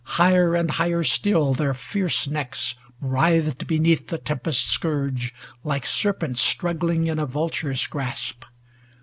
[0.17, 5.31] Higher and higher still Their fierce necks writhed beneath the tempest's scourge
[5.63, 8.43] Like serpents struggling in a vulture's grasp.